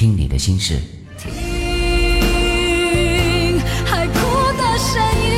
[0.00, 0.80] 听你的心事，
[1.18, 1.30] 听
[3.84, 4.14] 海哭
[4.56, 5.28] 的声音。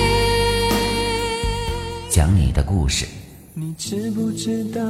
[2.08, 3.04] 讲你的故事。
[3.54, 4.80] 你知不知道，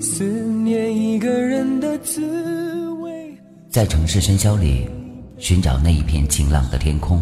[0.00, 3.36] 思念一个人的滋味？
[3.68, 4.88] 在城市喧嚣里，
[5.38, 7.18] 寻找那一片晴朗的天空；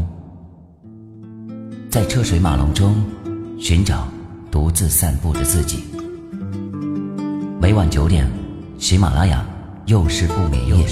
[1.90, 3.02] 在车水马龙中，
[3.58, 4.06] 寻找
[4.50, 5.78] 独自散步的自己。
[7.58, 8.30] 每晚九点，
[8.78, 9.42] 喜马拉雅
[9.90, 10.86] 又是不眠夜。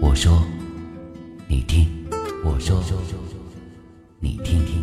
[0.00, 0.42] 我说，
[1.46, 1.86] 你听；
[2.42, 2.82] 我说，
[4.20, 4.64] 你听。
[4.64, 4.82] 听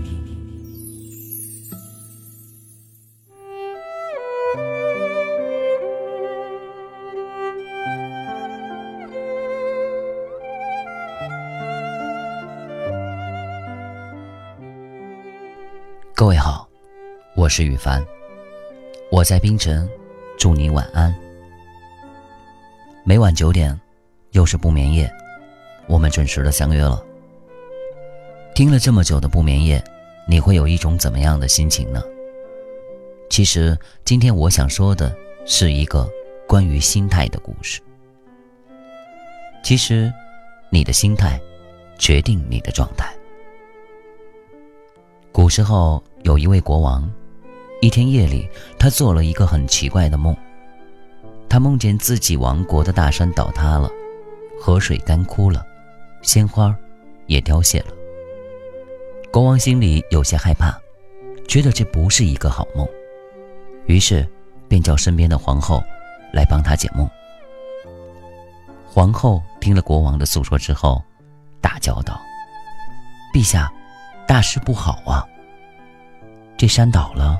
[16.14, 16.70] 各位好，
[17.36, 18.06] 我是雨凡，
[19.12, 19.90] 我在冰城，
[20.38, 21.12] 祝你晚安。
[23.04, 23.78] 每晚九点，
[24.32, 25.12] 又是不眠夜，
[25.88, 27.04] 我们准时的相约了。
[28.54, 29.84] 听了这么久的不眠夜，
[30.28, 32.00] 你会有一种怎么样的心情呢？
[33.28, 35.12] 其实今天我想说的
[35.48, 36.08] 是一个
[36.48, 37.82] 关于心态的故事。
[39.64, 40.14] 其实，
[40.70, 41.42] 你的心态
[41.98, 43.12] 决定你的状态。
[45.32, 47.12] 古时候有一位国王，
[47.82, 50.38] 一天夜里，他做了一个很奇怪的梦。
[51.52, 53.92] 他梦见自己王国的大山倒塌了，
[54.58, 55.68] 河水干枯了，
[56.22, 56.74] 鲜花
[57.26, 57.88] 也凋谢了。
[59.34, 60.74] 国王心里有些害怕，
[61.50, 62.88] 觉得这不是一个好梦，
[63.86, 64.26] 于是
[64.70, 65.84] 便叫身边的皇后
[66.32, 67.06] 来帮他解梦。
[68.88, 71.04] 皇后听了国王的诉说之后，
[71.60, 72.18] 大叫道
[73.36, 73.70] ：“陛下！”
[74.26, 75.28] 大事不好啊！
[76.56, 77.38] 这山倒了，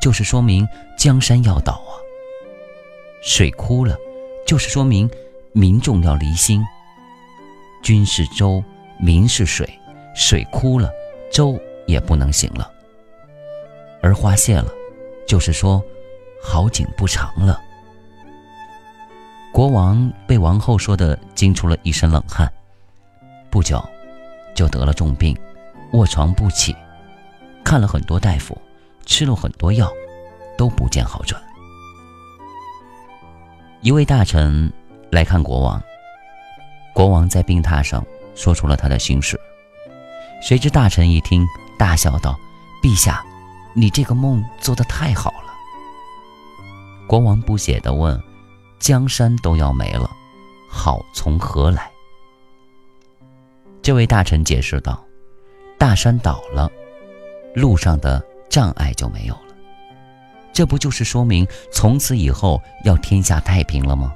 [0.00, 0.66] 就是说明
[0.96, 2.00] 江山要倒啊。
[3.22, 3.96] 水枯了，
[4.44, 5.08] 就是说明
[5.52, 6.62] 民众要离心。
[7.80, 8.62] 君是舟，
[8.98, 9.68] 民是水，
[10.14, 10.90] 水枯了，
[11.32, 12.68] 舟也不能行了。
[14.02, 14.70] 而花谢了，
[15.26, 15.82] 就是说
[16.42, 17.60] 好景不长了。
[19.52, 22.52] 国王被王后说的惊出了一身冷汗，
[23.50, 23.80] 不久
[24.54, 25.36] 就得了重病。
[25.92, 26.74] 卧床不起，
[27.62, 28.56] 看了很多大夫，
[29.04, 29.92] 吃了很多药，
[30.58, 31.40] 都不见好转。
[33.82, 34.72] 一位大臣
[35.10, 35.82] 来看国王，
[36.94, 38.06] 国王在病榻上
[38.36, 39.38] 说出了他的心事。
[40.40, 41.44] 谁知大臣一听，
[41.76, 42.38] 大笑道
[42.80, 43.24] ：“陛下，
[43.74, 45.52] 你这个梦做得太好了。”
[47.08, 48.22] 国王不解地问
[48.78, 50.08] ：“江山都要没了，
[50.70, 51.90] 好从何来？”
[53.82, 55.04] 这位大臣解释道。
[55.76, 56.70] 大山倒了，
[57.52, 59.36] 路上的障碍就没有，
[60.52, 64.14] 这不就是说明从此以后要天下太平了吗？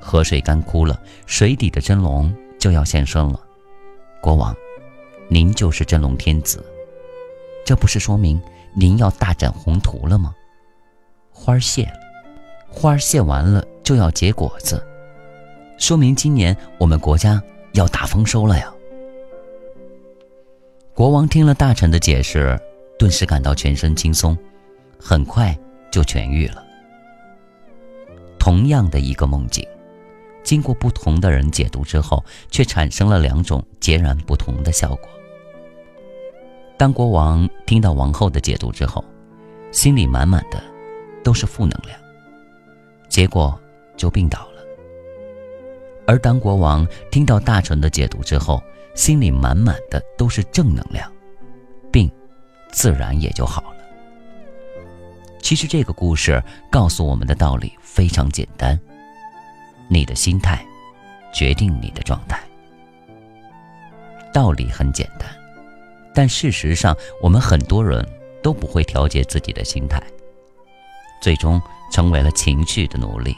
[0.00, 3.40] 河水干枯了，水底的真龙就要现身了。
[4.20, 4.54] 国王，
[5.28, 6.64] 您就是真龙天子，
[7.64, 8.40] 这不是说明
[8.74, 10.34] 您要大展宏图了吗？
[11.30, 11.94] 花谢了，
[12.68, 14.82] 花谢完了就要结果子，
[15.76, 17.42] 说明今年我们国家
[17.72, 18.72] 要大丰收了呀。
[20.94, 22.58] 国王听了大臣的解释，
[22.98, 24.36] 顿时感到全身轻松，
[24.98, 25.56] 很快
[25.90, 26.64] 就痊愈了。
[28.38, 29.66] 同样的一个梦境，
[30.44, 35.08] 经过不同的人解读之后，却产生了两种截然不同的效果。
[36.78, 39.04] 当国王听到王后的解读之后，
[39.72, 40.62] 心里满满的
[41.24, 41.98] 都是负能量，
[43.08, 43.58] 结果
[43.96, 44.62] 就病倒了；
[46.06, 48.62] 而当国王听到大臣的解读之后，
[48.94, 51.10] 心里满满的都是正能量，
[51.90, 52.10] 病
[52.70, 53.75] 自然也就好了。
[55.46, 58.76] 其实这个故事告诉我们的道理非常简单：
[59.86, 60.66] 你的心态
[61.32, 62.42] 决定你的状态。
[64.34, 65.30] 道理很简单，
[66.12, 66.92] 但事实上
[67.22, 68.04] 我们很多人
[68.42, 70.02] 都不会调节自己的心态，
[71.22, 73.36] 最终成为了情绪的奴隶，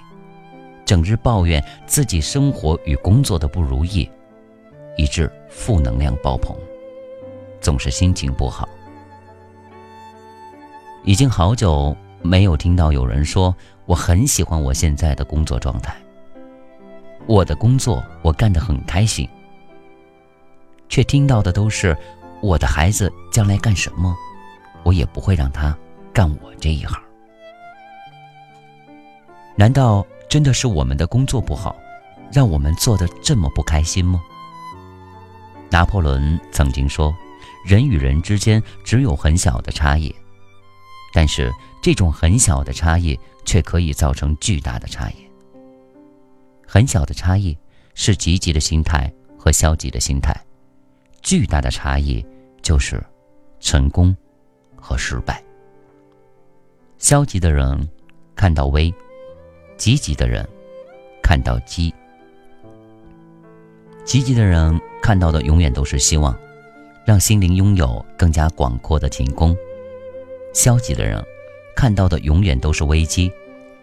[0.87, 4.11] 整日抱怨自己生活与工作的不如意。
[4.97, 6.57] 以致负能量爆棚，
[7.61, 8.66] 总是心情不好。
[11.09, 13.57] 已经好久没有听到有人说
[13.87, 15.97] 我很喜欢我现在的工作状态，
[17.27, 19.27] 我的工作我干得很开心。
[20.87, 21.97] 却听到的都是
[22.43, 24.15] 我的孩子将来干什么，
[24.83, 25.75] 我也不会让他
[26.13, 26.95] 干我这一行。
[29.57, 31.75] 难道真的是我们的工作不好，
[32.31, 34.21] 让我们做的这么不开心吗？
[35.71, 37.16] 拿破仑曾经说
[37.65, 40.15] ：“人与人之间只有很小的差异，
[41.13, 41.53] 但是
[41.83, 45.15] 这种很小的差异却可以造成巨大的差异。
[46.66, 47.57] 很小的差异
[47.95, 50.34] 是积极的心态和消极的心态，
[51.22, 52.25] 巨大的差异
[52.60, 53.03] 就是
[53.59, 54.15] 成功
[54.77, 55.43] 和失败。
[56.99, 57.89] 消极的人
[58.37, 58.93] 看到危，
[59.77, 60.47] 积极的人
[61.22, 61.95] 看到机。
[64.04, 66.37] 积极的人看到的永远都是希望，
[67.04, 69.54] 让心灵拥有更加广阔的晴空；
[70.53, 71.24] 消极的人
[71.77, 73.30] 看到的永远都是危机，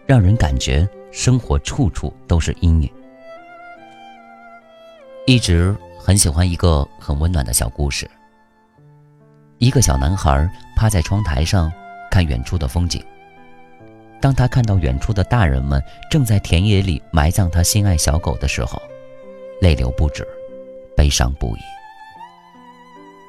[0.06, 2.90] 让人感觉生活处处都是阴影。
[5.26, 8.10] 一直很喜欢一个很温暖的小故事。
[9.58, 11.72] 一个小男孩趴在窗台上。
[12.08, 13.04] 看远处的风景。
[14.22, 18.80] 当他看到远处的大人们正在田野里埋葬他心爱小狗的时候，
[19.60, 20.26] 泪流不止，
[20.96, 21.60] 悲伤不已。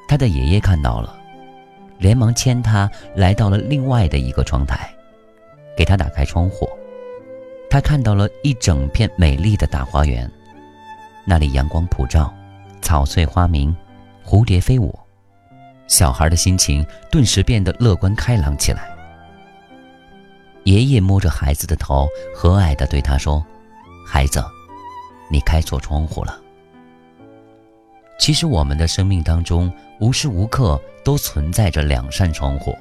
[0.08, 1.17] 他的爷爷看到了，
[1.98, 4.88] 连忙牵他来到了另外的一个窗台，
[5.76, 6.68] 给他打开窗户。
[7.70, 10.30] 他看到了一整片美丽的大花园，
[11.26, 12.32] 那里阳光普照，
[12.80, 13.76] 草翠花明，
[14.24, 14.98] 蝴蝶飞舞。
[15.86, 18.90] 小孩的心情顿时变得乐观开朗起来。
[20.64, 23.44] 爷爷摸着孩子的头，和蔼地对他说
[24.06, 24.44] ：“孩子，
[25.30, 26.38] 你开错窗户了。
[28.18, 32.76] 其实我们的生命当中，无时无刻都存在着两扇窗户，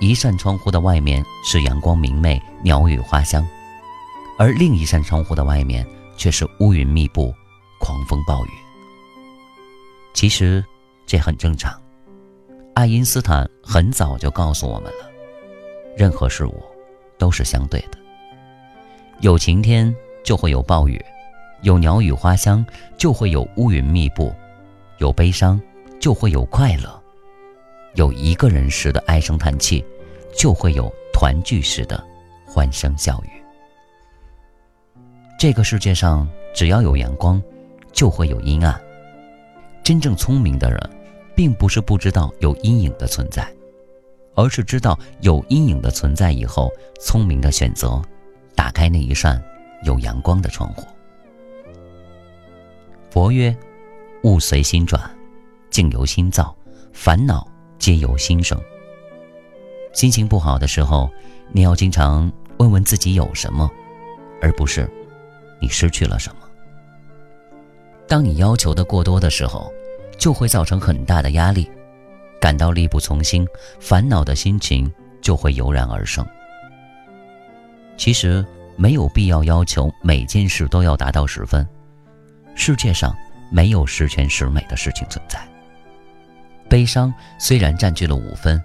[0.00, 3.46] 一扇窗户的外面是阳光明媚、鸟语花香，
[4.38, 5.86] 而另一扇窗户的外面
[6.16, 7.34] 却是乌云密布、
[7.78, 8.50] 狂风暴雨。
[10.14, 10.64] 其实
[11.06, 11.78] 这很正常。”
[12.72, 15.10] 爱因斯坦很早就告诉我们了，
[15.96, 16.62] 任何事物
[17.18, 17.98] 都是相对的。
[19.20, 19.94] 有晴天
[20.24, 21.04] 就会有暴雨，
[21.62, 22.64] 有鸟语花香
[22.96, 24.34] 就会有乌云密布，
[24.98, 25.60] 有悲伤
[26.00, 27.02] 就会有快乐，
[27.94, 29.84] 有一个人时的唉声叹气，
[30.36, 32.02] 就会有团聚时的
[32.46, 33.30] 欢声笑语。
[35.38, 37.42] 这个世界上只要有阳光，
[37.92, 38.80] 就会有阴暗。
[39.82, 40.78] 真正聪明的人。
[41.32, 43.50] 并不是不知道有阴影的存在，
[44.34, 46.70] 而是知道有阴影的存在以后，
[47.00, 48.02] 聪明的选择
[48.54, 49.42] 打开那一扇
[49.84, 50.86] 有阳光的窗户。
[53.10, 53.54] 佛曰
[54.22, 55.02] ：“物随心转，
[55.68, 56.54] 境由心造，
[56.92, 57.44] 烦恼
[57.76, 58.56] 皆由心生。”
[59.92, 61.10] 心情不好的时候，
[61.50, 63.68] 你要经常问问自己有什么，
[64.40, 64.88] 而不是
[65.60, 66.42] 你失去了什么。
[68.06, 69.72] 当你要求的过多的时候，
[70.16, 71.68] 就会造成很大的压力，
[72.40, 73.44] 感到力不从心，
[73.80, 74.88] 烦恼的心情
[75.20, 76.24] 就会油然而生。
[77.96, 78.46] 其实
[78.76, 81.66] 没有必要要求每件事都要达到十分，
[82.60, 83.16] 世界上
[83.50, 85.40] 没有十全十美的事情存在。
[86.68, 88.62] 悲伤虽然占据了五分，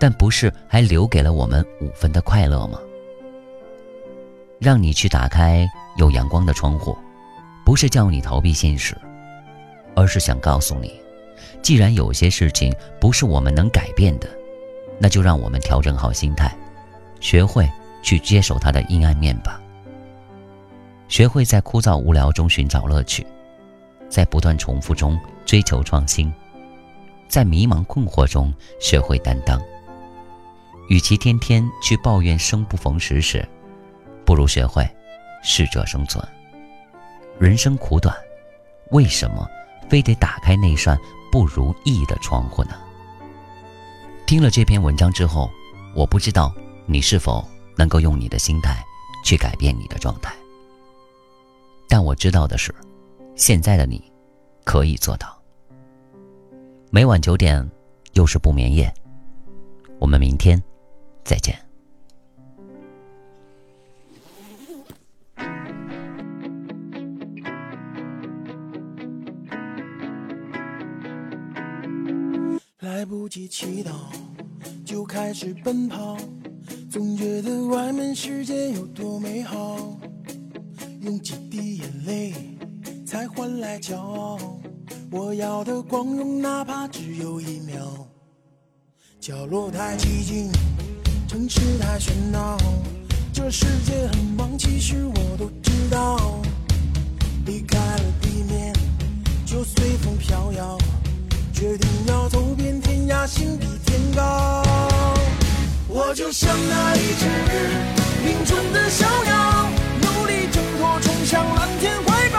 [0.00, 2.80] 但不是还留给了我们五分的快乐吗？
[4.58, 5.64] 让你去打开
[5.96, 6.98] 有阳光的窗户，
[7.64, 8.98] 不是叫你逃避现实。
[9.94, 11.00] 而是想告诉你，
[11.62, 14.28] 既然有些事情不是我们能改变的，
[14.98, 16.52] 那就让我们调整好心态，
[17.20, 17.70] 学会
[18.02, 19.60] 去接受它的阴暗面吧。
[21.10, 23.26] 学会在枯燥无聊中寻找乐趣，
[24.08, 26.32] 在不断重复中追求创新，
[27.28, 29.60] 在迷茫困惑中学会担当。
[30.88, 33.46] 与其天天去抱怨生不逢时时，
[34.24, 34.88] 不如学会
[35.42, 36.24] 适者生存。
[37.40, 38.16] 人生苦短，
[38.92, 39.46] 为什么？
[39.88, 40.96] 非得打开那扇
[41.32, 42.70] 不如意的窗户呢？
[44.26, 45.50] 听了这篇文章之后，
[45.96, 46.54] 我不知道
[46.86, 47.44] 你是否
[47.76, 48.80] 能够用你的心态
[49.24, 50.32] 去改变你的状态。
[51.92, 52.72] 但我知道的是，
[53.34, 54.00] 现在的你
[54.62, 55.36] 可以做到。
[56.88, 57.68] 每晚九点，
[58.12, 58.94] 又是不眠夜，
[59.98, 60.62] 我们明天
[61.24, 61.52] 再见。
[72.78, 73.90] 来不及祈祷，
[74.84, 76.16] 就开始奔跑，
[76.88, 79.98] 总觉得外面世界有多美好。
[81.02, 82.34] 用几滴眼泪
[83.06, 84.38] 才换来骄傲，
[85.10, 88.06] 我要的光荣哪怕只有一秒。
[89.18, 90.52] 角落太寂静，
[91.26, 92.58] 城市太喧闹，
[93.32, 96.42] 这世界很忙，其实我都知道。
[97.46, 98.74] 离开了地面，
[99.46, 100.76] 就随风飘摇。
[101.54, 104.62] 决定要走遍天涯，心比天高。
[105.88, 107.26] 我就像那一只
[108.26, 109.70] 凌春的小鸟，
[111.30, 112.38] 向蓝天怀抱。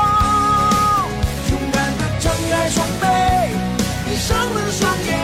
[1.50, 3.06] 勇敢地张开双臂，
[4.04, 5.18] 闭上了双眼，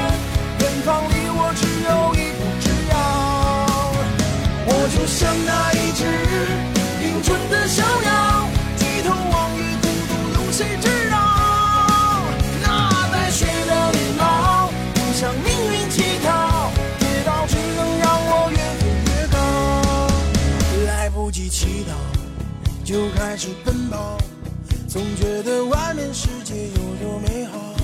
[0.62, 2.95] 远方离我只有一步之遥。
[4.67, 6.01] 我就像那一只
[7.01, 8.47] 凌春的小鸟。
[23.38, 24.17] 开始奔跑，
[24.88, 27.75] 总觉得外面世界有多美好，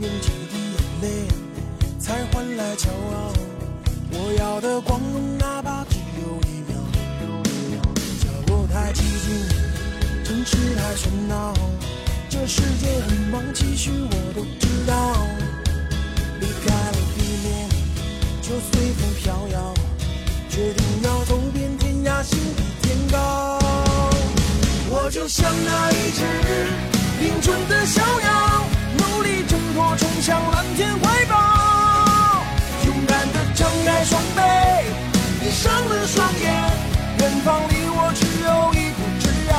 [0.00, 1.28] 用几滴眼泪
[1.98, 3.30] 才换来骄傲。
[4.10, 6.80] 我要的光荣，哪怕只有一秒。
[8.22, 11.52] 角落太寂静，城市太喧闹，
[12.30, 15.14] 这世界很忙，其实我都知道。
[16.40, 17.68] 离开了地面，
[18.40, 19.74] 就随风飘摇，
[20.48, 23.61] 决定要走遍天涯，心比天高。
[25.12, 26.24] 就像那一只
[27.20, 28.64] 林中的小鸟，
[28.96, 31.36] 努力挣脱，冲向蓝天怀抱。
[32.86, 34.40] 勇敢地张开双臂，
[35.38, 36.50] 闭上了双眼，
[37.18, 39.52] 远方离我只有一步之遥。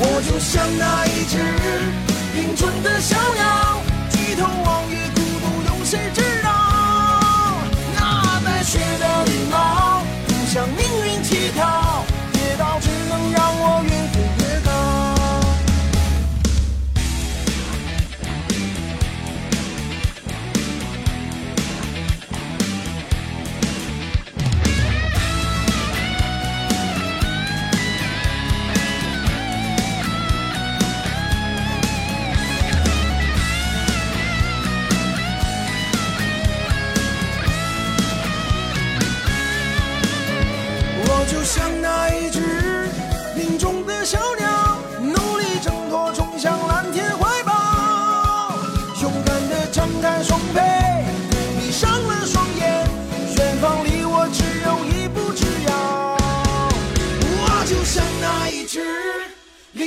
[0.00, 1.38] 我就像那一只
[2.34, 6.50] 林中的小鸟，举头望月，孤独有谁知道？
[7.94, 10.85] 那白雪的羽毛，不向命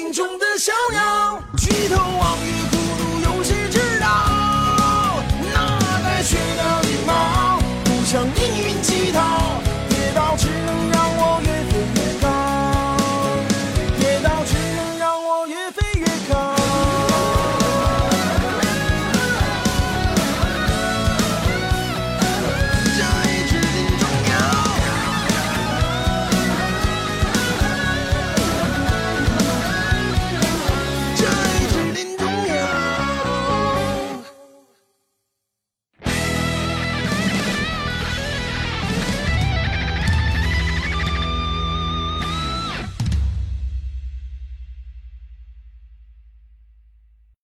[0.09, 2.58] 林中的小鸟，举头望月，